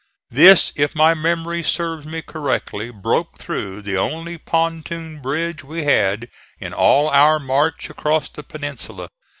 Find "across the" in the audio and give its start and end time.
7.87-8.41